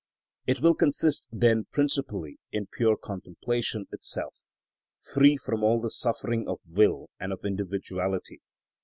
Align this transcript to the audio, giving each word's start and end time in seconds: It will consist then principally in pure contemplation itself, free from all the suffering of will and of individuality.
It 0.47 0.61
will 0.61 0.73
consist 0.73 1.27
then 1.31 1.65
principally 1.71 2.39
in 2.51 2.65
pure 2.65 2.97
contemplation 2.97 3.85
itself, 3.91 4.41
free 4.99 5.37
from 5.37 5.63
all 5.63 5.79
the 5.79 5.91
suffering 5.91 6.47
of 6.47 6.59
will 6.67 7.11
and 7.19 7.31
of 7.31 7.45
individuality. 7.45 8.41